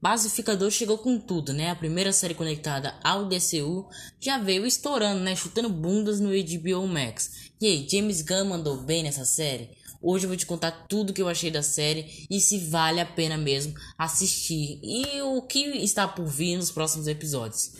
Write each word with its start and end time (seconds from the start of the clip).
Pacificador 0.00 0.70
chegou 0.70 0.96
com 0.98 1.18
tudo, 1.18 1.52
né? 1.52 1.70
A 1.70 1.74
primeira 1.74 2.12
série 2.12 2.34
conectada 2.34 2.94
ao 3.02 3.26
DCU 3.26 3.88
já 4.20 4.38
veio 4.38 4.64
estourando, 4.64 5.20
né? 5.20 5.34
Chutando 5.34 5.68
bundas 5.68 6.20
no 6.20 6.30
HBO 6.30 6.86
Max. 6.86 7.50
E 7.60 7.66
aí, 7.66 7.88
James 7.90 8.22
Gunn 8.22 8.44
mandou 8.44 8.76
bem 8.76 9.02
nessa 9.02 9.24
série? 9.24 9.70
Hoje 10.00 10.24
eu 10.24 10.28
vou 10.28 10.36
te 10.36 10.46
contar 10.46 10.70
tudo 10.88 11.12
que 11.12 11.20
eu 11.20 11.28
achei 11.28 11.50
da 11.50 11.62
série 11.62 12.26
e 12.30 12.40
se 12.40 12.58
vale 12.58 13.00
a 13.00 13.06
pena 13.06 13.36
mesmo 13.36 13.74
assistir 13.98 14.78
e 14.80 15.20
o 15.22 15.42
que 15.42 15.58
está 15.82 16.06
por 16.06 16.26
vir 16.26 16.56
nos 16.56 16.70
próximos 16.70 17.08
episódios. 17.08 17.72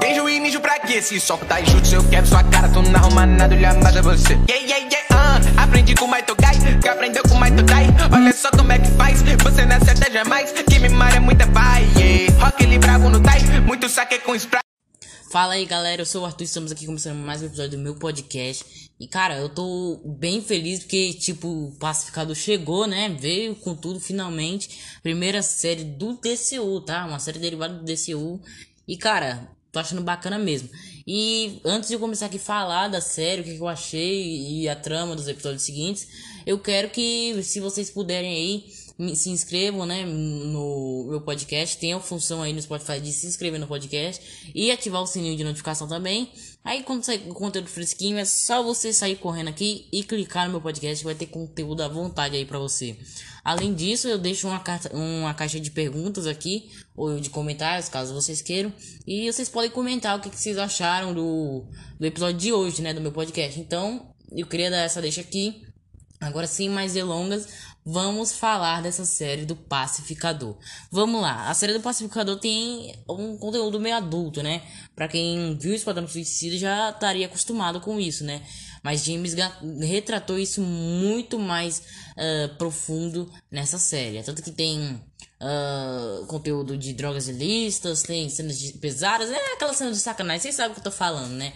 Beijo 0.00 0.26
e 0.26 0.40
mijo 0.40 0.58
pra 0.60 0.78
quê? 0.78 1.02
Se 1.02 1.20
só 1.20 1.36
tá 1.36 1.62
jutsu, 1.62 1.96
eu 1.96 2.08
quero 2.08 2.26
sua 2.26 2.42
cara, 2.44 2.66
tu 2.70 2.80
não 2.80 2.98
arruma 2.98 3.26
nada, 3.26 3.54
olha 3.54 3.74
mais 3.74 3.94
a 3.94 4.00
você. 4.00 4.32
Yeah, 4.48 4.54
yeah, 4.54 4.78
yeah, 4.78 5.06
uh, 5.12 5.60
aprendi 5.60 5.94
com 5.94 6.06
o 6.06 6.08
Maito 6.08 6.34
Gai, 6.34 6.54
que 6.80 6.88
aprendeu 6.88 7.22
com 7.24 7.34
o 7.34 7.38
Maito 7.38 7.62
Dai. 7.62 7.86
Olha 8.10 8.32
só 8.32 8.50
como 8.50 8.72
é 8.72 8.78
que 8.78 8.90
faz, 8.92 9.20
você 9.20 9.66
não 9.66 9.76
acerta 9.76 10.10
jamais, 10.10 10.50
saque 13.92 14.18
com 14.20 14.34
spray. 14.34 14.62
Fala 15.30 15.52
aí 15.52 15.66
galera, 15.66 16.00
eu 16.00 16.06
sou 16.06 16.22
o 16.22 16.24
Arthur, 16.24 16.44
estamos 16.44 16.72
aqui 16.72 16.86
começando 16.86 17.18
mais 17.18 17.42
um 17.42 17.46
episódio 17.46 17.72
do 17.72 17.78
meu 17.78 17.94
podcast. 17.94 18.90
E 18.98 19.06
cara, 19.06 19.36
eu 19.36 19.50
tô 19.50 20.00
bem 20.18 20.40
feliz 20.40 20.78
porque, 20.78 21.12
tipo, 21.12 21.46
o 21.46 21.76
Pacificador 21.78 22.34
chegou, 22.34 22.86
né? 22.86 23.14
Veio 23.20 23.54
com 23.54 23.74
tudo 23.74 24.00
finalmente. 24.00 24.98
Primeira 25.02 25.42
série 25.42 25.84
do 25.84 26.14
DCU, 26.14 26.80
tá? 26.80 27.04
Uma 27.04 27.18
série 27.18 27.38
derivada 27.38 27.74
do 27.74 27.84
DCU. 27.84 28.40
E 28.88 28.96
cara, 28.96 29.46
tô 29.70 29.78
achando 29.78 30.00
bacana 30.00 30.38
mesmo. 30.38 30.70
E 31.06 31.60
antes 31.62 31.90
de 31.90 31.94
eu 31.94 32.00
começar 32.00 32.26
aqui 32.26 32.38
a 32.38 32.40
falar 32.40 32.88
da 32.88 33.02
série, 33.02 33.42
o 33.42 33.44
que 33.44 33.58
eu 33.58 33.68
achei 33.68 34.62
e 34.62 34.68
a 34.70 34.74
trama 34.74 35.14
dos 35.14 35.28
episódios 35.28 35.64
seguintes, 35.64 36.08
eu 36.46 36.58
quero 36.58 36.88
que, 36.88 37.42
se 37.42 37.60
vocês 37.60 37.90
puderem 37.90 38.32
aí, 38.32 38.64
se 39.14 39.30
inscrevam, 39.30 39.86
né, 39.86 40.04
no 40.04 41.06
meu 41.08 41.20
podcast. 41.20 41.76
Tem 41.78 41.92
a 41.92 42.00
função 42.00 42.42
aí 42.42 42.52
no 42.52 42.60
Spotify 42.60 43.00
de 43.00 43.12
se 43.12 43.26
inscrever 43.26 43.58
no 43.58 43.66
podcast 43.66 44.50
e 44.54 44.70
ativar 44.70 45.02
o 45.02 45.06
sininho 45.06 45.36
de 45.36 45.44
notificação 45.44 45.88
também. 45.88 46.30
Aí 46.64 46.82
quando 46.82 47.02
sair 47.02 47.18
conteúdo 47.28 47.68
fresquinho, 47.68 48.18
é 48.18 48.24
só 48.24 48.62
você 48.62 48.92
sair 48.92 49.16
correndo 49.16 49.48
aqui 49.48 49.88
e 49.92 50.04
clicar 50.04 50.46
no 50.46 50.52
meu 50.52 50.60
podcast 50.60 50.98
que 50.98 51.04
vai 51.04 51.14
ter 51.14 51.26
conteúdo 51.26 51.82
à 51.82 51.88
vontade 51.88 52.36
aí 52.36 52.44
para 52.44 52.58
você. 52.58 52.96
Além 53.44 53.74
disso, 53.74 54.06
eu 54.06 54.18
deixo 54.18 54.46
uma, 54.46 54.60
carta, 54.60 54.94
uma 54.94 55.34
caixa 55.34 55.58
de 55.58 55.70
perguntas 55.70 56.26
aqui 56.26 56.70
ou 56.94 57.18
de 57.18 57.30
comentários, 57.30 57.88
caso 57.88 58.14
vocês 58.14 58.40
queiram, 58.40 58.72
e 59.06 59.30
vocês 59.32 59.48
podem 59.48 59.70
comentar 59.70 60.16
o 60.16 60.20
que, 60.20 60.30
que 60.30 60.38
vocês 60.38 60.56
acharam 60.56 61.12
do, 61.12 61.64
do 61.98 62.06
episódio 62.06 62.38
de 62.38 62.52
hoje, 62.52 62.82
né, 62.82 62.94
do 62.94 63.00
meu 63.00 63.10
podcast. 63.10 63.58
Então, 63.58 64.14
eu 64.30 64.46
queria 64.46 64.70
dar 64.70 64.82
essa 64.82 65.00
deixa 65.02 65.20
aqui. 65.20 65.62
Agora, 66.20 66.46
sem 66.46 66.68
mais 66.68 66.92
delongas, 66.92 67.48
vamos 67.84 68.32
falar 68.32 68.82
dessa 68.82 69.04
série 69.04 69.44
do 69.44 69.56
Pacificador. 69.56 70.56
Vamos 70.90 71.20
lá, 71.20 71.48
a 71.48 71.54
série 71.54 71.72
do 71.72 71.80
Pacificador 71.80 72.38
tem 72.38 72.94
um 73.08 73.36
conteúdo 73.36 73.80
meio 73.80 73.96
adulto, 73.96 74.42
né? 74.42 74.62
Pra 74.94 75.08
quem 75.08 75.56
viu 75.58 75.74
Esquadrão 75.74 76.06
Suicida 76.06 76.56
já 76.56 76.90
estaria 76.90 77.26
acostumado 77.26 77.80
com 77.80 77.98
isso, 77.98 78.24
né? 78.24 78.42
Mas 78.82 79.04
James 79.04 79.34
retratou 79.80 80.38
isso 80.38 80.60
muito 80.60 81.38
mais 81.38 81.82
uh, 82.16 82.56
profundo 82.56 83.30
nessa 83.50 83.78
série. 83.78 84.22
Tanto 84.22 84.42
que 84.42 84.50
tem 84.50 85.00
uh, 85.40 86.26
conteúdo 86.26 86.76
de 86.76 86.92
drogas 86.92 87.28
ilícitas, 87.28 88.02
tem 88.02 88.28
cenas 88.28 88.60
pesadas, 88.72 89.30
é 89.30 89.52
aquela 89.54 89.72
cena 89.72 89.92
de 89.92 89.98
sacanagem, 89.98 90.40
vocês 90.40 90.54
sabem 90.56 90.72
o 90.72 90.74
que 90.74 90.80
eu 90.80 90.84
tô 90.84 90.90
falando, 90.90 91.32
né? 91.32 91.52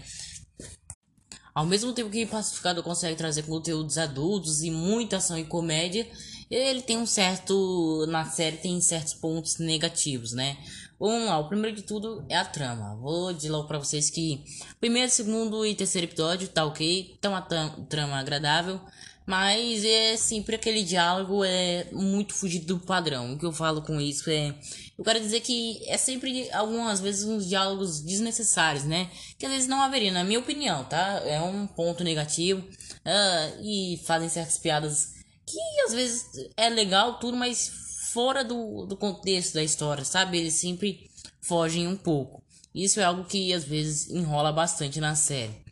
Ao 1.56 1.64
mesmo 1.64 1.90
tempo 1.94 2.10
que 2.10 2.26
Pacificador 2.26 2.84
consegue 2.84 3.16
trazer 3.16 3.44
conteúdos 3.44 3.96
adultos 3.96 4.62
e 4.62 4.70
muita 4.70 5.16
ação 5.16 5.38
e 5.38 5.44
comédia, 5.44 6.06
ele 6.50 6.82
tem 6.82 6.98
um 6.98 7.06
certo. 7.06 8.04
Na 8.10 8.26
série 8.26 8.58
tem 8.58 8.78
certos 8.78 9.14
pontos 9.14 9.56
negativos, 9.56 10.34
né? 10.34 10.58
Vamos 11.00 11.26
lá, 11.26 11.38
o 11.38 11.48
primeiro 11.48 11.74
de 11.74 11.80
tudo 11.80 12.22
é 12.28 12.36
a 12.36 12.44
trama. 12.44 12.94
Vou 12.96 13.32
dizer 13.32 13.48
logo 13.48 13.66
pra 13.66 13.78
vocês 13.78 14.10
que 14.10 14.44
primeiro, 14.78 15.10
segundo 15.10 15.64
e 15.64 15.74
terceiro 15.74 16.06
episódio 16.06 16.46
tá 16.46 16.62
ok, 16.62 17.16
tá 17.22 17.30
uma 17.30 17.40
trama 17.40 18.18
agradável. 18.18 18.78
Mas 19.26 19.84
é 19.84 20.16
sempre 20.16 20.54
aquele 20.54 20.84
diálogo 20.84 21.44
é 21.44 21.88
muito 21.92 22.32
fugido 22.32 22.66
do 22.66 22.80
padrão. 22.80 23.32
O 23.32 23.38
que 23.38 23.44
eu 23.44 23.52
falo 23.52 23.82
com 23.82 24.00
isso 24.00 24.30
é. 24.30 24.54
Eu 24.96 25.04
quero 25.04 25.18
dizer 25.18 25.40
que 25.40 25.82
é 25.86 25.98
sempre, 25.98 26.48
algumas 26.52 27.00
vezes, 27.00 27.24
uns 27.24 27.48
diálogos 27.48 28.00
desnecessários, 28.00 28.84
né? 28.84 29.10
Que 29.36 29.44
às 29.44 29.52
vezes 29.52 29.68
não 29.68 29.82
haveria, 29.82 30.12
na 30.12 30.22
minha 30.22 30.38
opinião, 30.38 30.84
tá? 30.84 31.20
É 31.24 31.40
um 31.40 31.66
ponto 31.66 32.04
negativo. 32.04 32.60
Uh, 32.60 33.62
e 33.62 34.00
fazem 34.04 34.28
certas 34.28 34.58
piadas 34.58 35.16
que 35.46 35.80
às 35.86 35.92
vezes 35.92 36.26
é 36.56 36.68
legal, 36.68 37.18
tudo, 37.18 37.36
mas 37.36 37.70
fora 38.12 38.42
do, 38.42 38.86
do 38.86 38.96
contexto 38.96 39.54
da 39.54 39.62
história, 39.62 40.04
sabe? 40.04 40.38
Eles 40.38 40.54
sempre 40.54 41.10
fogem 41.40 41.86
um 41.86 41.96
pouco. 41.96 42.42
Isso 42.74 43.00
é 43.00 43.04
algo 43.04 43.24
que 43.24 43.52
às 43.52 43.64
vezes 43.64 44.10
enrola 44.10 44.52
bastante 44.52 45.00
na 45.00 45.14
série. 45.14 45.64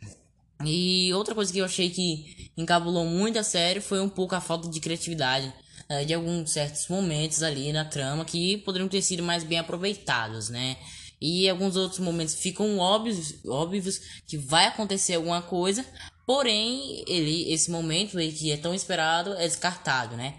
E 0.63 1.13
outra 1.13 1.35
coisa 1.35 1.51
que 1.51 1.59
eu 1.59 1.65
achei 1.65 1.89
que 1.89 2.51
encabulou 2.55 3.05
muito 3.05 3.37
a 3.37 3.43
série 3.43 3.81
foi 3.81 3.99
um 3.99 4.09
pouco 4.09 4.35
a 4.35 4.41
falta 4.41 4.69
de 4.69 4.79
criatividade 4.79 5.53
uh, 5.89 6.05
de 6.05 6.13
alguns 6.13 6.51
certos 6.51 6.87
momentos 6.87 7.43
ali 7.43 7.73
na 7.73 7.83
trama 7.83 8.23
que 8.23 8.57
poderiam 8.57 8.87
ter 8.87 9.01
sido 9.01 9.23
mais 9.23 9.43
bem 9.43 9.59
aproveitados, 9.59 10.49
né? 10.49 10.77
E 11.19 11.49
alguns 11.49 11.75
outros 11.75 11.99
momentos 11.99 12.35
ficam 12.35 12.77
óbvios, 12.77 13.35
óbvios 13.45 13.99
que 14.27 14.37
vai 14.37 14.65
acontecer 14.65 15.15
alguma 15.15 15.41
coisa, 15.41 15.85
porém 16.25 17.03
ele 17.07 17.51
esse 17.51 17.69
momento 17.69 18.17
aí 18.17 18.31
que 18.31 18.51
é 18.51 18.57
tão 18.57 18.73
esperado 18.73 19.33
é 19.33 19.47
descartado, 19.47 20.15
né? 20.15 20.35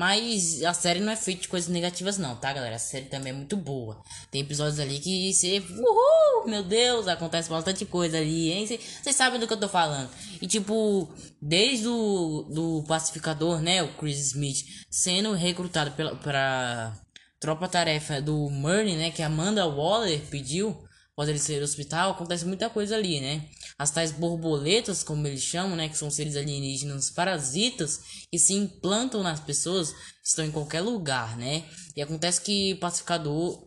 Mas 0.00 0.62
a 0.62 0.72
série 0.72 0.98
não 0.98 1.12
é 1.12 1.16
feita 1.16 1.42
de 1.42 1.48
coisas 1.48 1.68
negativas, 1.68 2.16
não, 2.16 2.34
tá, 2.34 2.50
galera? 2.54 2.76
A 2.76 2.78
série 2.78 3.04
também 3.04 3.34
é 3.34 3.36
muito 3.36 3.54
boa. 3.54 4.02
Tem 4.30 4.40
episódios 4.40 4.80
ali 4.80 4.98
que 4.98 5.30
você. 5.30 5.58
Uhul! 5.58 6.46
Meu 6.46 6.62
Deus, 6.62 7.06
acontece 7.06 7.50
bastante 7.50 7.84
coisa 7.84 8.16
ali, 8.16 8.50
hein? 8.50 8.66
Vocês 8.66 9.14
sabem 9.14 9.38
do 9.38 9.46
que 9.46 9.52
eu 9.52 9.60
tô 9.60 9.68
falando. 9.68 10.08
E, 10.40 10.46
tipo, 10.46 11.06
desde 11.42 11.86
o 11.86 12.46
do 12.50 12.82
pacificador, 12.88 13.60
né? 13.60 13.82
O 13.82 13.92
Chris 13.98 14.28
Smith 14.28 14.64
sendo 14.90 15.34
recrutado 15.34 15.90
pela, 15.90 16.16
pra 16.16 16.98
tropa-tarefa 17.38 18.22
do 18.22 18.48
Murney, 18.48 18.96
né? 18.96 19.10
Que 19.10 19.22
Amanda 19.22 19.66
Waller 19.66 20.22
pediu 20.30 20.82
após 21.12 21.28
ele 21.28 21.38
ser 21.38 21.62
hospital, 21.62 22.12
acontece 22.12 22.46
muita 22.46 22.70
coisa 22.70 22.96
ali, 22.96 23.20
né? 23.20 23.44
As 23.80 23.90
tais 23.90 24.12
borboletas, 24.12 25.02
como 25.02 25.26
eles 25.26 25.40
chamam, 25.40 25.74
né? 25.74 25.88
Que 25.88 25.96
são 25.96 26.10
seres 26.10 26.36
alienígenas 26.36 27.08
parasitas 27.08 28.26
que 28.30 28.38
se 28.38 28.52
implantam 28.52 29.22
nas 29.22 29.40
pessoas, 29.40 29.94
estão 30.22 30.44
em 30.44 30.50
qualquer 30.50 30.82
lugar, 30.82 31.34
né? 31.38 31.64
E 31.96 32.02
acontece 32.02 32.42
que 32.42 32.74
Pacificador, 32.74 33.66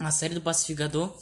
a 0.00 0.10
série 0.10 0.34
do 0.34 0.40
Pacificador, 0.40 1.16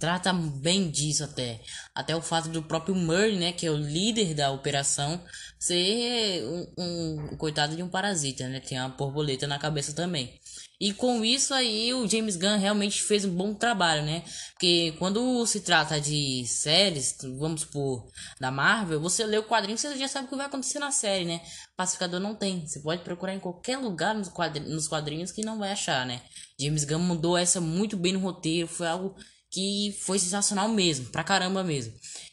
trata 0.00 0.32
bem 0.32 0.90
disso 0.90 1.24
até. 1.24 1.60
Até 1.94 2.16
o 2.16 2.22
fato 2.22 2.48
do 2.48 2.62
próprio 2.62 2.94
Murray, 2.94 3.38
né? 3.38 3.52
Que 3.52 3.66
é 3.66 3.70
o 3.70 3.76
líder 3.76 4.32
da 4.32 4.50
operação, 4.50 5.22
ser 5.58 6.42
um, 6.78 7.28
um 7.32 7.36
coitado 7.36 7.76
de 7.76 7.82
um 7.82 7.88
parasita, 7.90 8.48
né? 8.48 8.60
Tem 8.60 8.78
uma 8.80 8.88
borboleta 8.88 9.46
na 9.46 9.58
cabeça 9.58 9.92
também. 9.92 10.40
E 10.82 10.92
com 10.92 11.24
isso 11.24 11.54
aí 11.54 11.94
o 11.94 12.08
James 12.08 12.34
Gunn 12.34 12.58
realmente 12.58 13.04
fez 13.04 13.24
um 13.24 13.32
bom 13.32 13.54
trabalho, 13.54 14.02
né? 14.02 14.24
Porque 14.50 14.92
quando 14.98 15.46
se 15.46 15.60
trata 15.60 16.00
de 16.00 16.44
séries, 16.44 17.16
vamos 17.38 17.60
supor, 17.60 18.08
da 18.40 18.50
Marvel, 18.50 19.00
você 19.00 19.24
lê 19.24 19.38
o 19.38 19.44
quadrinho, 19.44 19.78
você 19.78 19.96
já 19.96 20.08
sabe 20.08 20.26
o 20.26 20.30
que 20.30 20.34
vai 20.34 20.46
acontecer 20.46 20.80
na 20.80 20.90
série, 20.90 21.24
né? 21.24 21.40
Pacificador 21.76 22.18
não 22.18 22.34
tem. 22.34 22.66
Você 22.66 22.80
pode 22.80 23.04
procurar 23.04 23.32
em 23.32 23.38
qualquer 23.38 23.78
lugar 23.78 24.12
nos 24.12 24.26
quadrinhos, 24.28 24.74
nos 24.74 24.88
quadrinhos 24.88 25.30
que 25.30 25.44
não 25.44 25.56
vai 25.56 25.70
achar, 25.70 26.04
né? 26.04 26.20
James 26.58 26.82
Gunn 26.82 26.98
mudou 26.98 27.38
essa 27.38 27.60
muito 27.60 27.96
bem 27.96 28.14
no 28.14 28.18
roteiro, 28.18 28.66
foi 28.66 28.88
algo 28.88 29.14
que 29.52 29.96
foi 30.00 30.18
sensacional 30.18 30.68
mesmo, 30.68 31.06
pra 31.10 31.22
caramba 31.22 31.62
mesmo. 31.62 31.92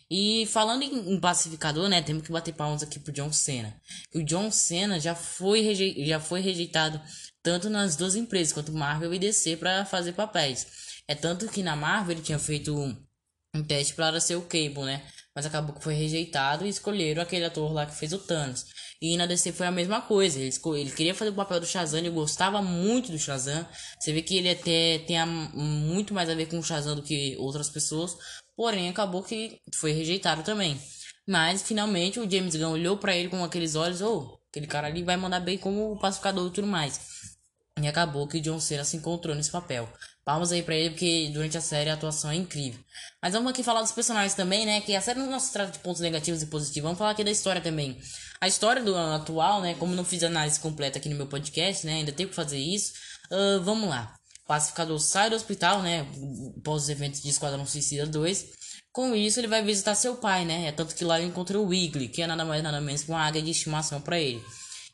E 0.10 0.48
falando 0.48 0.82
em, 0.82 1.20
pacificador, 1.20 1.88
né, 1.88 2.02
temos 2.02 2.24
que 2.24 2.32
bater 2.32 2.56
palmas 2.56 2.82
aqui 2.82 3.00
pro 3.00 3.14
John 3.14 3.32
Cena. 3.32 3.80
O 4.16 4.24
John 4.24 4.50
Cena 4.50 5.00
já 5.00 5.14
foi, 5.14 5.76
já 6.04 6.20
foi 6.20 6.42
rejeitado 6.42 7.00
tanto 7.44 7.70
nas 7.70 7.96
duas 7.96 8.16
empresas, 8.16 8.54
quanto 8.54 8.72
Marvel 8.72 9.14
e 9.14 9.20
DC, 9.20 9.58
para 9.58 9.86
fazer 9.86 10.14
papéis. 10.14 10.68
É 11.08 11.16
tanto 11.16 11.48
que 11.48 11.64
na 11.64 11.76
Marvel 11.76 12.14
ele 12.16 12.22
tinha 12.22 12.40
feito 12.40 12.76
um 12.76 13.64
teste 13.64 13.94
para 13.94 14.20
ser 14.20 14.36
o 14.36 14.42
Cable, 14.42 14.84
né? 14.84 15.04
Mas 15.36 15.46
acabou 15.46 15.76
que 15.76 15.84
foi 15.84 15.94
rejeitado 15.94 16.66
e 16.66 16.70
escolheram 16.70 17.22
aquele 17.22 17.46
ator 17.46 17.72
lá 17.72 17.86
que 17.86 17.96
fez 17.96 18.14
o 18.14 18.20
Thanos. 18.20 18.66
E 19.02 19.16
na 19.16 19.26
DC 19.26 19.54
foi 19.54 19.66
a 19.66 19.72
mesma 19.72 20.02
coisa. 20.02 20.40
Ele, 20.40 20.52
ele 20.76 20.92
queria 20.92 21.16
fazer 21.16 21.32
o 21.32 21.36
papel 21.36 21.60
do 21.60 21.66
Shazam, 21.66 22.00
ele 22.00 22.10
gostava 22.10 22.62
muito 22.62 23.12
do 23.12 23.18
Shazam. 23.18 23.66
Você 24.00 24.12
vê 24.12 24.22
que 24.22 24.38
ele 24.38 24.50
até 24.50 25.00
tem 25.00 25.18
muito 25.26 26.14
mais 26.14 26.30
a 26.30 26.36
ver 26.36 26.48
com 26.48 26.60
o 26.60 26.64
Shazam 26.64 26.96
do 26.96 27.02
que 27.02 27.36
outras 27.40 27.70
pessoas. 27.70 28.18
Porém, 28.56 28.90
acabou 28.90 29.24
que 29.24 29.62
foi 29.76 29.94
rejeitado 29.94 30.44
também. 30.44 30.80
Mas 31.26 31.62
finalmente 31.62 32.20
o 32.20 32.30
James 32.30 32.56
Gunn 32.56 32.72
olhou 32.72 32.98
para 32.98 33.16
ele 33.16 33.30
com 33.30 33.44
aqueles 33.44 33.76
olhos, 33.76 34.02
ou 34.02 34.24
oh, 34.24 34.40
aquele 34.50 34.68
cara 34.68 34.88
ali 34.88 35.04
vai 35.04 35.16
mandar 35.16 35.40
bem 35.40 35.58
como 35.58 35.92
o 35.94 36.00
pacificador 36.00 36.48
e 36.48 36.52
tudo 36.52 36.68
mais. 36.68 37.00
E 37.82 37.88
acabou 37.88 38.28
que 38.28 38.40
John 38.40 38.60
Cena 38.60 38.84
se 38.84 38.98
encontrou 38.98 39.36
nesse 39.36 39.52
papel. 39.52 39.88
Palmas 40.24 40.52
aí 40.52 40.62
pra 40.62 40.76
ele, 40.76 40.92
porque 40.92 41.30
durante 41.34 41.58
a 41.58 41.62
série 41.62 41.90
a 41.90 41.96
atuação 41.96 42.30
é 42.30 42.36
incrível. 42.36 42.80
Mas 43.22 43.34
vamos 43.34 43.50
aqui 43.50 43.64
falar 43.64 43.82
dos 43.82 43.92
personagens 43.92 44.34
também, 44.34 44.66
né? 44.66 44.80
Que 44.82 44.96
a 44.96 45.02
série 45.02 45.20
não 45.20 45.40
se 45.40 45.52
trata 45.52 45.72
de 45.72 45.80
pontos 45.80 46.02
negativos 46.02 46.42
e 46.42 46.46
positivos. 46.46 46.84
Vamos 46.84 47.00
falar 47.00 47.12
aqui 47.12 47.24
da 47.24 47.32
história 47.32 47.62
também. 47.62 48.00
A 48.40 48.48
história 48.48 48.84
do 48.84 48.94
ano 48.94 49.16
atual, 49.16 49.62
né? 49.62 49.74
Como 49.76 49.96
não 49.96 50.06
fiz 50.06 50.24
análise 50.24 50.60
completa 50.60 51.00
aqui 51.00 51.10
no 51.10 51.16
meu 51.16 51.28
podcast, 51.28 51.86
né? 51.86 51.96
Ainda 51.96 52.12
tenho 52.12 52.30
que 52.30 52.36
fazer 52.36 52.60
isso. 52.60 52.94
Uh, 53.32 53.62
vamos 53.64 53.90
lá. 53.90 54.16
pacificador 54.48 55.00
sai 55.00 55.30
do 55.30 55.36
hospital, 55.36 55.82
né? 55.82 56.06
Após 56.58 56.84
os 56.84 56.90
eventos 56.90 57.22
de 57.22 57.30
Esquadrão 57.30 57.66
Suicida 57.66 58.06
2. 58.06 58.46
Com 58.92 59.16
isso, 59.16 59.40
ele 59.40 59.48
vai 59.48 59.64
visitar 59.64 59.96
seu 59.96 60.16
pai, 60.16 60.46
né? 60.46 60.68
É 60.68 60.72
tanto 60.72 60.96
que 60.96 61.04
lá 61.04 61.20
ele 61.20 61.30
encontra 61.30 61.60
o 61.60 61.66
Wiggly, 61.66 62.08
que 62.08 62.22
é 62.22 62.28
nada 62.28 62.46
mais 62.46 62.64
nada 62.64 62.80
menos 62.82 63.04
que 63.04 63.10
uma 63.10 63.26
águia 63.26 63.42
de 63.42 63.52
estimação 63.52 64.02
para 64.02 64.20
ele. 64.20 64.44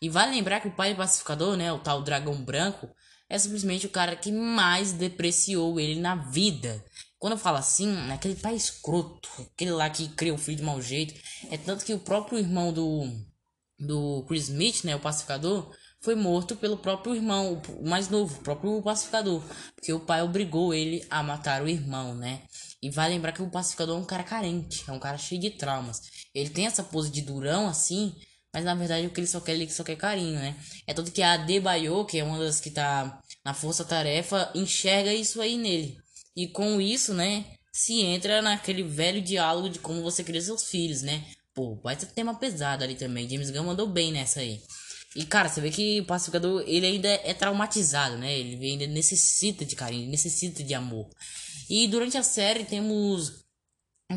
E 0.02 0.10
vale 0.10 0.36
lembrar 0.36 0.60
que 0.60 0.68
o 0.68 0.76
pai 0.76 0.94
do 0.94 0.98
pacificador, 0.98 1.56
né? 1.56 1.72
O 1.72 1.80
tal 1.80 2.02
dragão 2.02 2.36
branco, 2.44 2.90
é 3.30 3.38
simplesmente 3.38 3.86
o 3.86 3.90
cara 3.90 4.16
que 4.16 4.32
mais 4.32 4.94
depreciou 4.94 5.80
ele 5.80 6.00
na 6.00 6.16
vida. 6.16 6.84
Quando 7.18 7.34
eu 7.34 7.40
falo 7.40 7.58
assim, 7.58 7.96
é 8.10 8.14
aquele 8.14 8.36
pai 8.36 8.56
escroto, 8.56 9.30
aquele 9.54 9.72
lá 9.72 9.90
que 9.90 10.10
criou 10.10 10.36
o 10.36 10.40
filho 10.40 10.58
de 10.58 10.64
mau 10.64 10.82
jeito. 10.82 11.14
É 11.50 11.58
tanto 11.58 11.84
que 11.86 11.94
o 11.94 12.00
próprio 12.00 12.38
irmão 12.38 12.72
do, 12.72 13.10
do 13.80 14.24
Chris 14.28 14.50
Smith, 14.50 14.84
né? 14.84 14.96
O 14.96 15.00
pacificador 15.00 15.74
foi 16.06 16.14
morto 16.14 16.56
pelo 16.56 16.78
próprio 16.78 17.16
irmão, 17.16 17.60
o 17.80 17.90
mais 17.90 18.10
novo, 18.10 18.38
o 18.38 18.44
próprio 18.44 18.80
pacificador, 18.84 19.42
porque 19.76 19.92
o 19.92 20.00
pai 20.00 20.22
obrigou 20.22 20.72
ele 20.72 21.04
a 21.10 21.24
matar 21.24 21.64
o 21.64 21.68
irmão, 21.68 22.14
né? 22.14 22.44
E 22.80 22.92
vai 22.92 23.10
lembrar 23.10 23.32
que 23.32 23.42
o 23.42 23.50
pacificador 23.50 23.98
é 23.98 24.00
um 24.00 24.06
cara 24.06 24.24
carente, 24.24 24.84
é 24.88 24.92
um 24.92 25.00
cara 25.00 25.18
cheio 25.18 25.42
de 25.42 25.50
traumas. 25.50 26.02
Ele 26.32 26.52
tem 26.52 26.68
essa 26.68 26.84
pose 26.84 27.10
de 27.10 27.24
durão 27.24 27.68
assim, 27.68 28.14
mas 28.56 28.64
na 28.64 28.74
verdade 28.74 29.06
o 29.06 29.10
que 29.10 29.20
ele 29.20 29.28
só 29.28 29.42
quer, 29.42 29.52
ele 29.52 29.70
só 29.70 29.84
quer 29.84 29.98
carinho, 29.98 30.40
né? 30.40 30.56
É 30.88 30.94
tanto 30.94 31.12
que 31.12 31.22
a 31.22 31.36
Debayo, 31.36 32.06
que 32.06 32.20
é 32.20 32.24
uma 32.24 32.40
das 32.40 32.62
que 32.62 32.72
tá 32.72 33.22
na 33.44 33.54
força-tarefa, 33.54 34.50
enxerga 34.56 35.14
isso 35.14 35.42
aí 35.42 35.58
nele. 35.58 35.98
E 36.38 36.48
com 36.48 36.80
isso, 36.80 37.14
né, 37.14 37.44
se 37.74 38.00
entra 38.00 38.42
naquele 38.42 38.82
velho 38.82 39.22
diálogo 39.22 39.70
de 39.70 39.80
como 39.80 40.02
você 40.02 40.24
cria 40.24 40.42
seus 40.42 40.70
filhos, 40.70 41.02
né? 41.02 41.26
Pô, 41.54 41.76
vai 41.84 41.98
ter 41.98 42.06
tema 42.06 42.34
pesado 42.34 42.82
ali 42.82 42.96
também. 42.96 43.30
James 43.30 43.52
Gunn 43.52 43.66
mandou 43.66 43.88
bem 43.88 44.14
nessa 44.14 44.40
aí. 44.40 44.62
E, 45.18 45.26
cara, 45.26 45.50
você 45.50 45.60
vê 45.60 45.70
que 45.70 46.00
o 46.00 46.06
pacificador, 46.06 46.64
ele 46.66 46.86
ainda 46.86 47.10
é 47.10 47.34
traumatizado, 47.34 48.18
né? 48.18 48.40
Ele 48.40 48.66
ainda 48.66 48.88
necessita 48.88 49.66
de 49.66 49.76
carinho, 49.76 50.10
necessita 50.10 50.64
de 50.64 50.74
amor. 50.74 51.10
E 51.70 51.88
durante 51.90 52.18
a 52.18 52.24
série 52.24 52.64
temos 52.64 53.45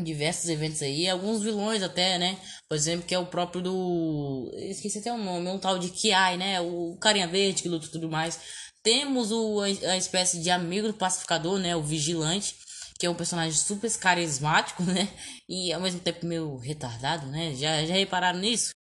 diversos 0.03 0.49
eventos 0.49 0.81
aí, 0.81 1.09
alguns 1.09 1.41
vilões 1.41 1.81
até, 1.81 2.17
né? 2.17 2.37
Por 2.67 2.75
exemplo, 2.75 3.05
que 3.05 3.15
é 3.15 3.19
o 3.19 3.25
próprio 3.25 3.61
do... 3.61 4.51
Esqueci 4.53 4.99
até 4.99 5.11
o 5.11 5.17
nome, 5.17 5.47
é 5.47 5.51
um 5.51 5.59
tal 5.59 5.79
de 5.79 5.89
Kiai, 5.89 6.37
né? 6.37 6.61
O 6.61 6.97
carinha 7.01 7.27
verde 7.27 7.63
que 7.63 7.69
luta 7.69 7.87
e 7.87 7.89
tudo 7.89 8.09
mais. 8.09 8.39
Temos 8.83 9.31
o, 9.31 9.61
a 9.61 9.97
espécie 9.97 10.41
de 10.41 10.49
amigo 10.49 10.87
do 10.87 10.93
pacificador, 10.93 11.59
né? 11.59 11.75
O 11.75 11.81
vigilante 11.81 12.55
que 12.99 13.05
é 13.05 13.09
um 13.09 13.15
personagem 13.15 13.53
super 13.53 13.89
carismático, 13.97 14.83
né? 14.83 15.07
E 15.47 15.71
ao 15.71 15.79
mesmo 15.79 16.01
tempo 16.01 16.25
meio 16.25 16.57
retardado, 16.57 17.27
né? 17.27 17.55
Já, 17.55 17.85
já 17.85 17.93
repararam 17.93 18.39
nisso? 18.39 18.71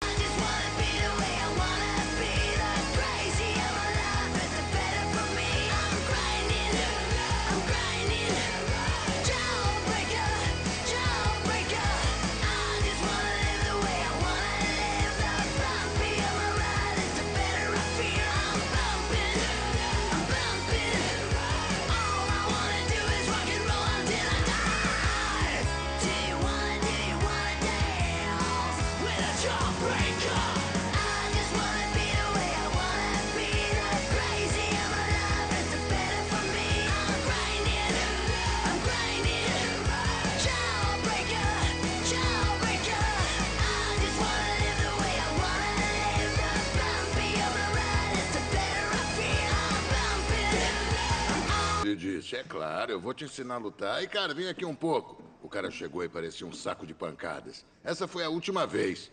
É 52.38 52.44
claro, 52.44 52.93
eu 52.93 53.00
vou 53.00 53.12
te 53.12 53.25
ensinar 53.25 53.56
a 53.56 53.58
lutar. 53.58 54.00
E, 54.02 54.06
cara, 54.06 54.32
vem 54.32 54.49
aqui 54.49 54.64
um 54.64 54.75
pouco. 54.75 55.23
O 55.43 55.49
cara 55.49 55.70
chegou 55.70 56.02
e 56.05 56.08
parecia 56.08 56.46
um 56.46 56.52
saco 56.52 56.87
de 56.87 56.94
pancadas. 56.94 57.67
Essa 57.82 58.06
foi 58.06 58.25
a 58.25 58.29
última 58.29 58.64
vez. 58.67 59.11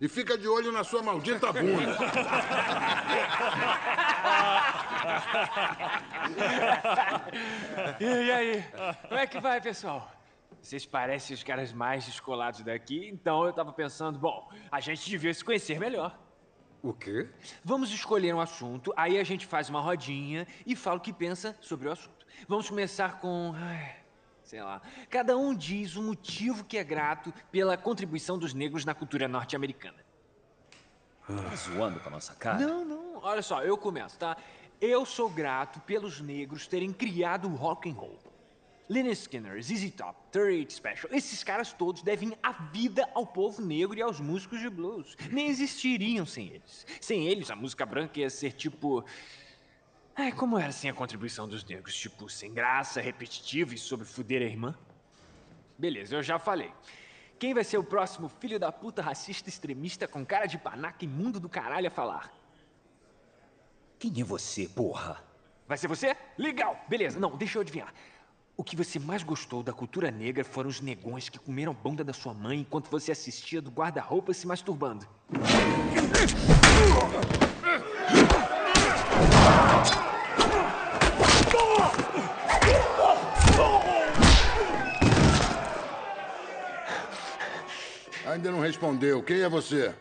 E 0.00 0.08
fica 0.08 0.38
de 0.38 0.48
olho 0.48 0.72
na 0.72 0.82
sua 0.82 1.02
maldita 1.02 1.52
bunda. 1.52 1.62
e 8.00 8.32
aí? 8.32 8.64
Como 9.08 9.20
é 9.20 9.26
que 9.26 9.38
vai, 9.38 9.60
pessoal? 9.60 10.10
Vocês 10.60 10.86
parecem 10.86 11.34
os 11.34 11.42
caras 11.42 11.72
mais 11.72 12.06
descolados 12.06 12.62
daqui, 12.62 13.08
então 13.08 13.44
eu 13.44 13.52
tava 13.52 13.72
pensando, 13.72 14.18
bom, 14.18 14.48
a 14.70 14.80
gente 14.80 15.08
devia 15.08 15.34
se 15.34 15.44
conhecer 15.44 15.78
melhor. 15.78 16.18
O 16.82 16.92
quê? 16.92 17.28
Vamos 17.64 17.92
escolher 17.92 18.34
um 18.34 18.40
assunto, 18.40 18.92
aí 18.96 19.18
a 19.18 19.24
gente 19.24 19.46
faz 19.46 19.68
uma 19.68 19.80
rodinha 19.80 20.46
e 20.66 20.74
fala 20.74 20.96
o 20.96 21.00
que 21.00 21.12
pensa 21.12 21.56
sobre 21.60 21.88
o 21.88 21.92
assunto. 21.92 22.21
Vamos 22.48 22.68
começar 22.68 23.20
com. 23.20 23.52
Ai, 23.54 23.96
sei 24.42 24.62
lá. 24.62 24.80
Cada 25.08 25.36
um 25.36 25.54
diz 25.54 25.96
o 25.96 26.02
motivo 26.02 26.64
que 26.64 26.78
é 26.78 26.84
grato 26.84 27.32
pela 27.50 27.76
contribuição 27.76 28.38
dos 28.38 28.52
negros 28.54 28.84
na 28.84 28.94
cultura 28.94 29.28
norte-americana. 29.28 29.98
Tá 31.26 31.56
zoando 31.56 32.00
com 32.00 32.08
a 32.08 32.12
nossa 32.12 32.34
cara? 32.34 32.58
Não, 32.58 32.84
não. 32.84 33.20
Olha 33.22 33.42
só, 33.42 33.62
eu 33.62 33.78
começo, 33.78 34.18
tá? 34.18 34.36
Eu 34.80 35.06
sou 35.06 35.30
grato 35.30 35.80
pelos 35.80 36.20
negros 36.20 36.66
terem 36.66 36.92
criado 36.92 37.48
o 37.48 37.54
rock 37.54 37.88
and 37.88 37.94
roll. 37.94 38.18
Lynyrd 38.88 39.16
Skinner, 39.16 39.62
ZZ 39.62 39.90
Top, 39.92 40.18
38 40.32 40.72
Special, 40.72 41.14
esses 41.14 41.42
caras 41.42 41.72
todos 41.72 42.02
devem 42.02 42.36
a 42.42 42.52
vida 42.52 43.08
ao 43.14 43.24
povo 43.24 43.62
negro 43.62 43.96
e 43.96 44.02
aos 44.02 44.20
músicos 44.20 44.60
de 44.60 44.68
blues. 44.68 45.16
Nem 45.30 45.48
existiriam 45.48 46.26
sem 46.26 46.48
eles. 46.48 46.86
Sem 47.00 47.26
eles, 47.26 47.50
a 47.50 47.56
música 47.56 47.86
branca 47.86 48.18
ia 48.18 48.28
ser 48.28 48.52
tipo 48.52 49.04
Ai, 50.14 50.30
como 50.30 50.58
era 50.58 50.68
assim 50.68 50.90
a 50.90 50.92
contribuição 50.92 51.48
dos 51.48 51.64
negros? 51.64 51.94
Tipo, 51.94 52.28
sem 52.28 52.52
graça, 52.52 53.00
repetitiva 53.00 53.74
e 53.74 53.78
sobre 53.78 54.04
fuder 54.04 54.42
a 54.42 54.44
irmã? 54.44 54.74
Beleza, 55.78 56.16
eu 56.16 56.22
já 56.22 56.38
falei. 56.38 56.70
Quem 57.38 57.54
vai 57.54 57.64
ser 57.64 57.78
o 57.78 57.84
próximo 57.84 58.28
filho 58.28 58.60
da 58.60 58.70
puta 58.70 59.00
racista 59.00 59.48
extremista 59.48 60.06
com 60.06 60.24
cara 60.24 60.46
de 60.46 60.58
panaca 60.58 61.04
imundo 61.04 61.40
do 61.40 61.48
caralho 61.48 61.88
a 61.88 61.90
falar? 61.90 62.30
Quem 63.98 64.12
é 64.20 64.24
você, 64.24 64.68
porra? 64.68 65.24
Vai 65.66 65.78
ser 65.78 65.88
você? 65.88 66.14
Legal! 66.36 66.84
Beleza, 66.88 67.18
não, 67.18 67.36
deixa 67.36 67.56
eu 67.56 67.62
adivinhar. 67.62 67.92
O 68.54 68.62
que 68.62 68.76
você 68.76 68.98
mais 68.98 69.22
gostou 69.22 69.62
da 69.62 69.72
cultura 69.72 70.10
negra 70.10 70.44
foram 70.44 70.68
os 70.68 70.80
negões 70.80 71.30
que 71.30 71.38
comeram 71.38 71.72
bunda 71.72 72.04
da 72.04 72.12
sua 72.12 72.34
mãe 72.34 72.60
enquanto 72.60 72.90
você 72.90 73.10
assistia 73.10 73.62
do 73.62 73.70
guarda-roupa 73.70 74.34
se 74.34 74.46
masturbando. 74.46 75.08
Ainda 88.32 88.50
não 88.50 88.60
respondeu. 88.82 89.22
Quem 89.22 89.40
é 89.42 89.48
você? 89.48 89.94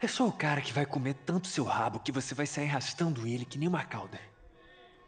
É 0.00 0.06
só 0.06 0.26
o 0.26 0.32
cara 0.32 0.60
que 0.60 0.72
vai 0.72 0.86
comer 0.86 1.14
tanto 1.26 1.48
seu 1.48 1.64
rabo 1.64 1.98
que 1.98 2.12
você 2.12 2.34
vai 2.34 2.46
sair 2.46 2.68
arrastando 2.68 3.26
ele 3.26 3.44
que 3.44 3.58
nem 3.58 3.68
uma 3.68 3.84
cauda. 3.84 4.18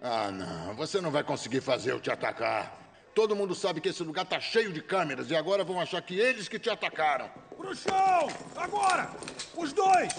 Ah, 0.02 0.32
não. 0.32 0.74
Você 0.74 1.00
não 1.00 1.12
vai 1.12 1.22
conseguir 1.22 1.60
fazer 1.60 1.92
eu 1.92 2.00
te 2.00 2.10
atacar. 2.10 2.76
Todo 3.14 3.36
mundo 3.36 3.54
sabe 3.54 3.80
que 3.80 3.88
esse 3.88 4.02
lugar 4.02 4.26
tá 4.26 4.40
cheio 4.40 4.72
de 4.72 4.82
câmeras 4.82 5.30
e 5.30 5.36
agora 5.36 5.62
vão 5.62 5.80
achar 5.80 6.02
que 6.02 6.18
eles 6.18 6.48
que 6.48 6.58
te 6.58 6.68
atacaram. 6.68 7.30
Pro 7.56 7.74
chão! 7.74 8.28
Agora! 8.56 9.08
Os 9.56 9.72
dois! 9.72 10.12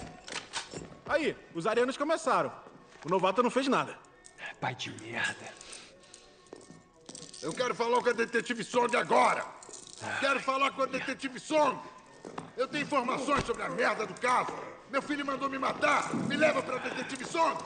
Aí, 1.05 1.35
os 1.53 1.67
arenos 1.67 1.97
começaram. 1.97 2.51
O 3.05 3.09
novato 3.09 3.43
não 3.43 3.51
fez 3.51 3.67
nada. 3.67 3.97
Pai 4.61 4.73
de 4.73 4.89
merda. 5.03 5.53
Eu 7.41 7.51
quero 7.51 7.75
falar 7.75 8.01
com 8.01 8.09
a 8.09 8.13
detetive 8.13 8.63
Song 8.63 8.95
agora! 8.95 9.45
Quero 10.21 10.39
falar 10.39 10.71
com 10.71 10.83
a 10.83 10.85
detetive 10.85 11.39
Song! 11.39 11.77
Eu 12.57 12.67
tenho 12.69 12.83
informações 12.83 13.45
sobre 13.45 13.63
a 13.63 13.69
merda 13.69 14.05
do 14.05 14.13
caso. 14.13 14.53
Meu 14.89 15.01
filho 15.01 15.25
mandou 15.25 15.49
me 15.49 15.57
matar. 15.59 16.13
Me 16.15 16.37
leva 16.37 16.61
pra 16.61 16.77
detetive 16.77 17.25
Song. 17.25 17.61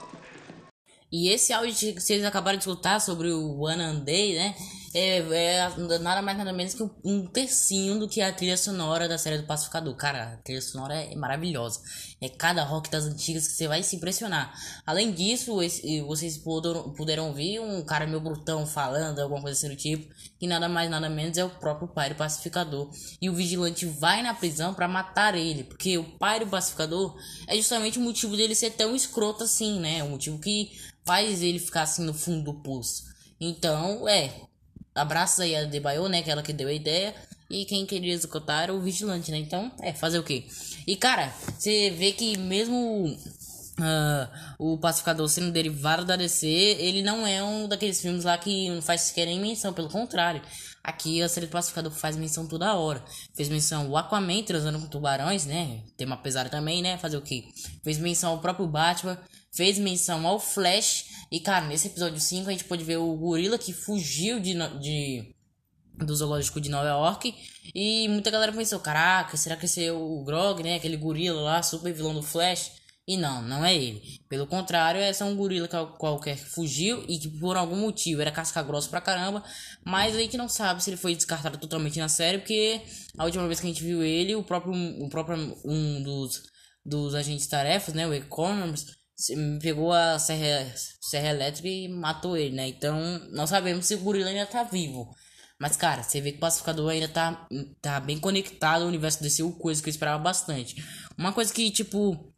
E 1.12 1.29
esse 1.29 1.53
áudio 1.53 1.93
que 1.93 2.00
vocês 2.00 2.24
acabaram 2.25 2.58
de 2.58 2.63
escutar 2.63 3.00
sobre 3.00 3.31
o 3.31 3.62
One 3.62 4.01
Day, 4.01 4.36
né? 4.36 4.55
É, 4.93 5.17
é, 5.17 5.69
nada 6.00 6.22
mais 6.22 6.38
nada 6.38 6.51
menos 6.51 6.74
que 6.74 6.84
um 7.03 7.27
tercinho 7.27 8.00
do 8.00 8.08
que 8.08 8.22
a 8.22 8.34
trilha 8.34 8.58
sonora 8.58 9.08
da 9.08 9.17
série 9.17 9.38
do 9.38 9.46
Pacificador. 9.46 9.96
Cara, 9.96 10.34
a 10.34 10.38
trilha 10.38 10.62
sonora 10.62 10.96
é 10.96 11.15
maravilhosa. 11.15 11.79
É 12.19 12.27
cada 12.27 12.63
rock 12.63 12.89
das 12.89 13.05
antigas 13.05 13.48
que 13.48 13.53
você 13.53 13.67
vai 13.67 13.84
se 13.84 13.96
impressionar. 13.96 14.51
Além 14.86 15.12
disso, 15.12 15.62
esse, 15.62 16.01
vocês 16.01 16.38
puderam, 16.38 16.91
puderam 16.93 17.27
ouvir 17.27 17.60
um 17.60 17.84
cara 17.84 18.08
meio 18.08 18.19
brutão 18.19 18.65
falando, 18.65 19.19
alguma 19.19 19.41
coisa 19.41 19.58
assim 19.58 19.69
do 19.69 19.79
tipo. 19.79 20.12
Que 20.39 20.48
nada 20.48 20.67
mais 20.67 20.89
nada 20.89 21.08
menos 21.08 21.38
é 21.38 21.46
o 21.46 21.50
próprio 21.50 21.88
pai 21.88 22.10
do 22.10 22.15
Pacificador. 22.15 22.89
E 23.22 23.29
o 23.29 23.36
vigilante 23.36 23.86
vai 23.86 24.24
na 24.24 24.34
prisão 24.34 24.74
para 24.74 24.88
matar 24.88 25.36
ele. 25.36 25.65
Porque 25.65 26.00
o 26.00 26.17
pai 26.17 26.39
do 26.39 26.48
Pacificador 26.48 27.15
é 27.48 27.55
justamente 27.55 28.00
o 28.00 28.01
motivo 28.01 28.36
dele 28.36 28.55
ser 28.55 28.72
tão 28.72 28.96
escroto 28.96 29.43
assim, 29.43 29.79
né? 29.79 30.03
O 30.03 30.10
motivo 30.10 30.39
que 30.39 30.72
faz 31.05 31.43
ele 31.43 31.60
ficar 31.60 31.84
assim 31.84 32.03
no 32.03 32.13
fundo 32.13 32.51
do 32.51 32.62
poço. 32.62 33.03
Então, 33.39 34.08
é. 34.08 34.49
Abraços 34.96 35.39
aí 35.39 35.55
a 35.55 35.63
Debaio, 35.63 36.08
né? 36.08 36.22
Que 36.22 36.31
ela 36.31 36.43
que 36.43 36.53
deu 36.53 36.67
a 36.67 36.74
ideia. 36.74 37.15
E 37.50 37.65
quem 37.65 37.86
queria 37.86 38.13
executar 38.13 38.63
era 38.63 38.74
o 38.74 38.81
vigilante, 38.81 39.31
né? 39.31 39.38
Então, 39.38 39.72
é, 39.81 39.93
fazer 39.93 40.19
o 40.19 40.24
quê? 40.24 40.46
E 40.86 40.96
cara, 40.96 41.34
você 41.58 41.89
vê 41.89 42.12
que 42.12 42.38
mesmo 42.38 43.17
Uh, 43.79 44.27
o 44.74 44.77
Pacificador 44.77 45.29
sendo 45.29 45.53
derivado 45.53 46.03
da 46.03 46.17
DC, 46.17 46.46
ele 46.46 47.01
não 47.01 47.25
é 47.25 47.41
um 47.41 47.65
daqueles 47.65 48.01
filmes 48.01 48.25
lá 48.25 48.38
que 48.38 48.69
não 48.69 48.81
faz 48.81 49.01
sequer 49.03 49.25
nem 49.25 49.39
menção, 49.39 49.72
pelo 49.72 49.88
contrário. 49.88 50.41
Aqui 50.84 51.22
a 51.22 51.29
série 51.29 51.46
do 51.46 51.51
Pacificador 51.51 51.91
faz 51.91 52.17
menção 52.17 52.46
toda 52.46 52.75
hora. 52.75 53.03
Fez 53.34 53.48
menção 53.48 53.89
o 53.89 53.96
Aquaman 53.96 54.43
transando 54.43 54.79
com 54.79 54.88
tubarões, 54.88 55.46
né? 55.46 55.81
Tema 55.96 56.17
pesado 56.17 56.50
também, 56.50 56.81
né? 56.81 56.98
Fazer 56.98 57.15
o 57.17 57.22
quê? 57.22 57.46
Fez 57.84 57.98
menção 57.98 58.31
ao 58.31 58.39
próprio 58.39 58.67
Batman, 58.67 59.17
fez 59.51 59.77
menção 59.77 60.27
ao 60.27 60.39
Flash. 60.39 61.05
E 61.31 61.39
cara, 61.39 61.67
nesse 61.67 61.88
episódio 61.88 62.19
5 62.19 62.50
a 62.50 62.51
gente 62.51 62.65
pode 62.65 62.83
ver 62.83 62.98
o 62.98 63.15
gorila 63.15 63.57
que 63.57 63.71
fugiu 63.71 64.39
de, 64.39 64.53
de 64.79 65.36
do 66.05 66.15
zoológico 66.15 66.59
de 66.59 66.69
Nova 66.69 66.88
York. 66.88 67.36
E 67.74 68.07
muita 68.09 68.31
galera 68.31 68.51
pensou: 68.51 68.79
caraca, 68.79 69.38
será 69.38 69.55
que 69.55 69.65
esse 69.65 69.83
é 69.83 69.91
o 69.91 70.24
Grog, 70.24 70.63
né? 70.63 70.75
Aquele 70.75 70.98
gorila 70.98 71.41
lá, 71.41 71.62
super 71.62 71.93
vilão 71.93 72.13
do 72.13 72.24
Flash. 72.24 72.79
E 73.07 73.17
não, 73.17 73.41
não 73.41 73.65
é 73.65 73.75
ele. 73.75 74.21
Pelo 74.29 74.45
contrário, 74.45 75.01
é 75.01 75.12
só 75.12 75.25
um 75.25 75.36
gorila 75.36 75.67
qualquer 75.67 76.38
que 76.38 76.45
fugiu 76.45 77.03
e 77.07 77.17
que 77.17 77.27
por 77.27 77.57
algum 77.57 77.75
motivo 77.75 78.21
era 78.21 78.31
casca 78.31 78.62
grossa 78.62 78.88
pra 78.88 79.01
caramba. 79.01 79.43
Mas 79.83 80.15
aí 80.15 80.27
que 80.27 80.38
não 80.38 80.48
sabe 80.48 80.83
se 80.83 80.91
ele 80.91 80.98
foi 80.98 81.15
descartado 81.15 81.57
totalmente 81.57 81.98
na 81.98 82.07
série, 82.07 82.38
porque 82.38 82.81
a 83.17 83.25
última 83.25 83.48
vez 83.48 83.59
que 83.59 83.65
a 83.65 83.69
gente 83.69 83.83
viu 83.83 84.03
ele, 84.03 84.36
o 84.36 84.43
próprio, 84.43 84.74
o 85.03 85.09
próprio 85.09 85.57
um 85.65 86.03
dos, 86.03 86.43
dos 86.86 87.15
agentes 87.15 87.48
tarefas, 87.48 87.95
né, 87.95 88.07
o 88.07 88.13
Economist, 88.13 88.95
pegou 89.61 89.91
a 89.91 90.17
serra, 90.19 90.73
serra 91.01 91.29
elétrica 91.29 91.67
e 91.67 91.88
matou 91.88 92.38
ele, 92.38 92.55
né? 92.55 92.67
Então, 92.67 92.99
não 93.31 93.45
sabemos 93.47 93.85
se 93.85 93.95
o 93.95 93.99
gorila 93.99 94.29
ainda 94.29 94.45
tá 94.45 94.63
vivo. 94.63 95.09
Mas, 95.59 95.75
cara, 95.75 96.03
você 96.03 96.21
vê 96.21 96.31
que 96.31 96.38
o 96.38 96.41
pacificador 96.41 96.89
ainda 96.89 97.07
tá, 97.07 97.47
tá 97.81 97.99
bem 97.99 98.17
conectado 98.17 98.83
ao 98.83 98.88
universo 98.88 99.21
desse 99.21 99.43
coisa 99.59 99.81
que 99.81 99.89
eu 99.89 99.91
esperava 99.91 100.17
bastante. 100.23 100.81
Uma 101.17 101.33
coisa 101.33 101.53
que, 101.53 101.69
tipo, 101.69 102.33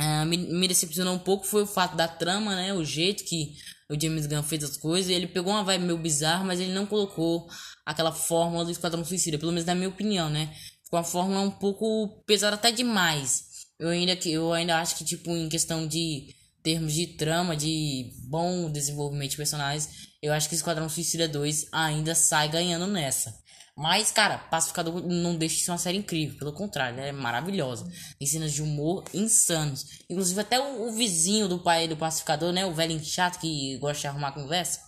Uh, 0.00 0.24
me, 0.24 0.38
me, 0.38 0.66
decepcionou 0.66 1.14
um 1.14 1.18
pouco 1.18 1.46
foi 1.46 1.62
o 1.62 1.66
fato 1.66 1.94
da 1.96 2.08
trama, 2.08 2.56
né? 2.56 2.72
O 2.72 2.82
jeito 2.82 3.24
que 3.24 3.54
o 3.90 4.00
James 4.00 4.26
Gunn 4.26 4.42
fez 4.42 4.64
as 4.64 4.76
coisas. 4.76 5.10
Ele 5.10 5.26
pegou 5.26 5.52
uma 5.52 5.62
vibe 5.62 5.84
meio 5.84 5.98
bizarra, 5.98 6.42
mas 6.44 6.58
ele 6.58 6.72
não 6.72 6.86
colocou 6.86 7.46
aquela 7.84 8.10
fórmula 8.10 8.64
do 8.64 8.70
Esquadrão 8.70 9.04
Suicida, 9.04 9.38
pelo 9.38 9.52
menos 9.52 9.66
na 9.66 9.74
minha 9.74 9.88
opinião, 9.88 10.30
né? 10.30 10.52
Ficou 10.82 10.98
uma 10.98 11.04
fórmula 11.04 11.40
um 11.40 11.50
pouco 11.50 12.22
pesada 12.26 12.56
até 12.56 12.72
demais. 12.72 13.51
Eu 13.82 13.88
ainda, 13.88 14.16
eu 14.28 14.52
ainda 14.52 14.78
acho 14.78 14.96
que, 14.96 15.04
tipo, 15.04 15.36
em 15.36 15.48
questão 15.48 15.88
de 15.88 16.32
termos 16.62 16.94
de 16.94 17.08
trama, 17.16 17.56
de 17.56 18.12
bom 18.28 18.70
desenvolvimento 18.70 19.32
de 19.32 19.36
personagens, 19.36 19.88
eu 20.22 20.32
acho 20.32 20.48
que 20.48 20.54
Esquadrão 20.54 20.88
Suicida 20.88 21.26
2 21.26 21.66
ainda 21.72 22.14
sai 22.14 22.48
ganhando 22.48 22.86
nessa. 22.86 23.36
Mas, 23.76 24.12
cara, 24.12 24.38
Pacificador 24.38 25.04
não 25.04 25.34
deixa 25.34 25.56
de 25.56 25.62
ser 25.62 25.72
uma 25.72 25.78
série 25.78 25.98
incrível. 25.98 26.38
Pelo 26.38 26.52
contrário, 26.52 26.96
ela 26.96 27.08
é 27.08 27.12
maravilhosa. 27.12 27.90
Tem 28.20 28.28
cenas 28.28 28.52
de 28.52 28.62
humor 28.62 29.02
insanos. 29.12 29.84
Inclusive, 30.08 30.40
até 30.40 30.60
o, 30.60 30.88
o 30.88 30.92
vizinho 30.92 31.48
do 31.48 31.58
pai 31.58 31.88
do 31.88 31.96
Pacificador, 31.96 32.52
né? 32.52 32.64
O 32.64 32.72
velho 32.72 33.02
chato 33.02 33.40
que 33.40 33.76
gosta 33.78 34.02
de 34.02 34.06
arrumar 34.06 34.30
conversa. 34.30 34.78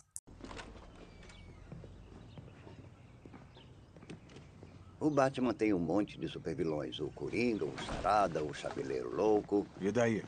O 5.04 5.10
Batman 5.10 5.52
tem 5.52 5.74
um 5.74 5.78
monte 5.78 6.18
de 6.18 6.26
supervilões. 6.26 6.98
O 6.98 7.10
Coringa, 7.10 7.66
o 7.66 7.78
Sarada, 7.78 8.42
o 8.42 8.54
Chabeleiro 8.54 9.14
Louco. 9.14 9.66
E 9.78 9.92
daí? 9.92 10.24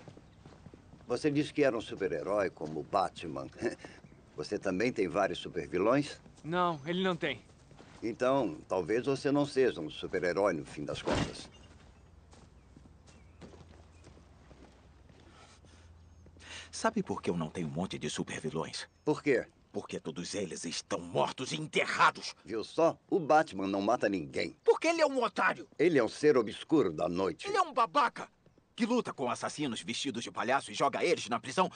Você 1.07 1.31
disse 1.31 1.51
que 1.51 1.65
era 1.65 1.75
um 1.75 1.81
super-herói 1.81 2.51
como 2.51 2.81
o 2.81 2.83
Batman. 2.83 3.47
Você 4.37 4.59
também 4.59 4.93
tem 4.93 5.09
vários 5.09 5.39
supervilões? 5.39 6.21
Não, 6.45 6.79
ele 6.87 7.03
não 7.03 7.17
tem. 7.17 7.41
Então, 8.03 8.61
talvez 8.69 9.07
você 9.07 9.33
não 9.33 9.47
seja 9.47 9.81
um 9.81 9.89
super-herói 9.89 10.53
no 10.53 10.67
fim 10.67 10.85
das 10.85 11.01
contas. 11.01 11.49
Sabe 16.71 17.03
por 17.03 17.23
que 17.23 17.31
eu 17.31 17.37
não 17.39 17.49
tenho 17.49 17.67
um 17.67 17.71
monte 17.71 17.99
de 17.99 18.11
super-vilões? 18.11 18.87
Por 19.07 19.23
quê? 19.23 19.47
Porque 19.77 20.01
todos 20.01 20.35
eles 20.35 20.65
estão 20.65 20.99
mortos 20.99 21.53
e 21.53 21.61
enterrados. 21.61 22.35
Viu 22.43 22.65
só? 22.65 22.99
O 23.11 23.21
Batman 23.21 23.67
não 23.67 23.83
mata 23.83 24.09
ninguém. 24.09 24.57
Porque 24.65 24.89
ele 24.89 25.03
é 25.03 25.07
um 25.07 25.23
otário. 25.23 25.69
Ele 25.79 25.99
é 25.99 26.03
um 26.03 26.09
ser 26.09 26.39
obscuro 26.39 26.91
da 26.91 27.11
noite. 27.11 27.47
Ele 27.47 27.59
é 27.59 27.61
um 27.61 27.75
babaca 27.75 28.27
que 28.75 28.87
luta 28.87 29.13
com 29.13 29.31
assassinos 29.31 29.83
vestidos 29.83 30.25
de 30.25 30.31
palhaço 30.31 30.71
e 30.71 30.75
joga 30.75 31.05
eles 31.05 31.29
na 31.29 31.39
prisão 31.39 31.71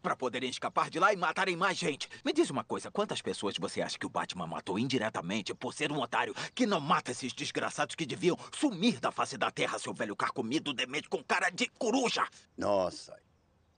para 0.00 0.16
poderem 0.16 0.48
escapar 0.48 0.88
de 0.88 0.98
lá 0.98 1.12
e 1.12 1.16
matarem 1.16 1.54
mais 1.54 1.76
gente. 1.76 2.08
Me 2.24 2.32
diz 2.32 2.48
uma 2.48 2.64
coisa, 2.64 2.90
quantas 2.90 3.20
pessoas 3.20 3.54
você 3.58 3.82
acha 3.82 3.98
que 3.98 4.06
o 4.06 4.10
Batman 4.10 4.46
matou 4.46 4.78
indiretamente 4.78 5.54
por 5.54 5.74
ser 5.74 5.92
um 5.92 6.00
otário 6.00 6.34
que 6.54 6.64
não 6.64 6.80
mata 6.80 7.10
esses 7.10 7.34
desgraçados 7.34 7.94
que 7.94 8.06
deviam 8.06 8.38
sumir 8.58 8.98
da 8.98 9.12
face 9.12 9.36
da 9.36 9.50
terra, 9.50 9.78
seu 9.78 9.92
velho 9.92 10.16
carcomido 10.16 10.72
demente 10.72 11.06
com 11.06 11.22
cara 11.22 11.50
de 11.50 11.68
coruja? 11.78 12.26
Nossa, 12.56 13.14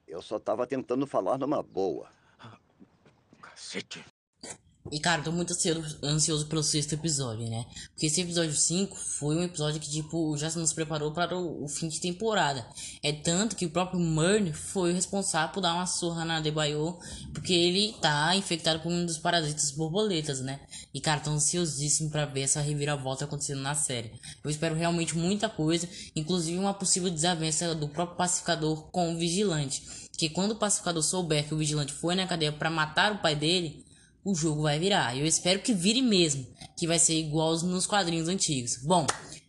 eu 0.06 0.22
só 0.22 0.38
tava 0.38 0.64
tentando 0.64 1.08
falar 1.08 1.38
numa 1.38 1.60
boa. 1.60 2.13
Cacete. 3.54 4.04
E 4.92 5.00
cara, 5.00 5.22
tô 5.22 5.32
muito 5.32 5.54
ansioso, 6.02 6.46
pelo 6.46 6.62
sexto 6.62 6.92
episódio, 6.92 7.48
né? 7.48 7.64
Porque 7.90 8.06
esse 8.06 8.20
episódio 8.20 8.52
5 8.52 8.94
foi 8.94 9.36
um 9.36 9.42
episódio 9.42 9.80
que, 9.80 9.90
tipo, 9.90 10.36
já 10.36 10.50
nos 10.50 10.74
preparou 10.74 11.10
para 11.10 11.34
o, 11.38 11.64
o, 11.64 11.68
fim 11.68 11.88
de 11.88 12.00
temporada. 12.00 12.66
É 13.02 13.10
tanto 13.10 13.56
que 13.56 13.64
o 13.64 13.70
próprio 13.70 13.98
Murn 13.98 14.52
foi 14.52 14.92
responsável 14.92 15.54
por 15.54 15.62
dar 15.62 15.72
uma 15.72 15.86
surra 15.86 16.24
na 16.24 16.38
Debaio, 16.38 16.98
porque 17.32 17.54
ele 17.54 17.94
tá 18.02 18.36
infectado 18.36 18.80
por 18.80 18.92
um 18.92 19.06
dos 19.06 19.16
parasitas 19.16 19.70
borboletas, 19.70 20.40
né? 20.40 20.60
E 20.92 21.00
cara, 21.00 21.20
tô 21.20 21.30
ansiosíssimo 21.30 22.10
para 22.10 22.26
ver 22.26 22.42
essa 22.42 22.60
reviravolta 22.60 23.24
acontecendo 23.24 23.62
na 23.62 23.74
série. 23.74 24.12
Eu 24.42 24.50
espero 24.50 24.74
realmente 24.74 25.16
muita 25.16 25.48
coisa, 25.48 25.88
inclusive 26.14 26.58
uma 26.58 26.74
possível 26.74 27.08
desavença 27.08 27.74
do 27.74 27.88
próprio 27.88 28.18
pacificador 28.18 28.90
com 28.90 29.14
o 29.14 29.18
vigilante. 29.18 30.03
Que 30.16 30.28
quando 30.28 30.52
o 30.52 30.56
pacificador 30.56 31.02
souber 31.02 31.46
que 31.46 31.54
o 31.54 31.58
vigilante 31.58 31.92
foi 31.92 32.14
na 32.14 32.26
cadeia 32.26 32.52
para 32.52 32.70
matar 32.70 33.12
o 33.12 33.18
pai 33.18 33.34
dele 33.34 33.84
o 34.24 34.34
jogo 34.34 34.62
vai 34.62 34.78
virar. 34.78 35.16
Eu 35.16 35.26
espero 35.26 35.60
que 35.60 35.74
vire 35.74 36.00
mesmo, 36.00 36.46
que 36.76 36.86
vai 36.86 36.98
ser 36.98 37.18
igual 37.18 37.56
nos 37.60 37.86
quadrinhos 37.86 38.26
antigos. 38.26 38.78
Bom, 38.78 39.06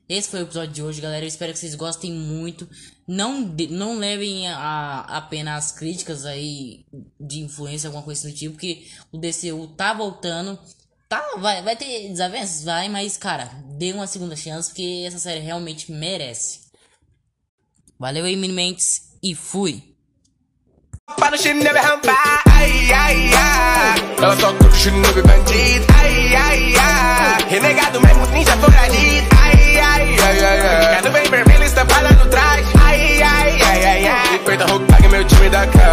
esse 0.08 0.30
foi 0.30 0.42
o 0.42 0.44
episódio 0.44 0.74
de 0.74 0.84
hoje, 0.84 1.02
galera. 1.02 1.24
Eu 1.24 1.30
espero 1.30 1.54
que 1.54 1.60
vocês 1.60 1.74
gostem 1.76 2.12
muito. 2.12 2.70
Não, 3.08 3.42
não 3.70 3.98
levem 3.98 4.48
a, 4.50 5.02
apenas 5.02 5.66
as 5.66 5.72
críticas 5.72 6.26
aí 6.26 6.86
de 7.20 7.40
influência, 7.40 7.88
alguma 7.88 8.04
coisa 8.04 8.28
do 8.28 8.36
tipo, 8.36 8.54
porque 8.54 8.86
o 9.12 9.18
DCU 9.18 9.68
tá 9.78 9.94
voltando. 9.94 10.60
Tá, 11.08 11.24
vai, 11.38 11.62
vai 11.62 11.76
ter 11.76 12.10
desavenças? 12.10 12.64
Vai, 12.64 12.90
mas, 12.90 13.16
cara, 13.16 13.46
dê 13.78 13.94
uma 13.94 14.08
segunda 14.08 14.36
chance, 14.36 14.70
porque 14.70 15.04
essa 15.08 15.20
série 15.20 15.40
realmente 15.40 15.92
merece. 15.92 16.66
Valeu 17.98 18.26
aí, 18.26 18.36
Minimentes, 18.36 19.14
e 19.24 19.34
fui! 19.34 19.95
Para 21.18 21.32
no 21.32 21.38
chinelo 21.38 21.80
rampa, 21.80 22.14
ai, 22.46 22.92
ai, 22.92 23.32
ai 23.36 23.96
Ela 24.18 24.36
só 24.38 24.52
curte 24.54 24.76
chinelo 24.76 25.22
bandido, 25.22 25.86
ai, 26.02 26.36
ai, 26.36 26.76
ai 26.76 27.50
Renegado 27.50 28.02
mesmo, 28.02 28.26
ninja 28.28 28.58
foragido, 28.58 29.28
ai, 29.40 29.80
ai, 29.80 30.18
ai, 30.20 30.44
ai, 30.44 30.96
ai 30.96 31.02
vez 31.02 31.14
bem 31.14 31.30
vermelho, 31.30 31.64
está 31.64 31.86
falando 31.86 32.28
trás, 32.30 32.66
ai, 32.84 33.22
ai, 33.22 33.62
ai, 33.62 33.86
ai, 33.86 34.08
ai 34.08 34.40
Feita 34.46 34.66
roupa, 34.66 34.86
paga 34.94 35.10
meu 35.10 35.24
time 35.26 35.50
da 35.50 35.68
cara 35.68 35.86